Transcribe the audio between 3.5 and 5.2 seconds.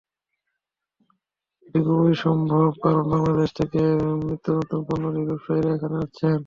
থেকে নিত্যনতুন পণ্য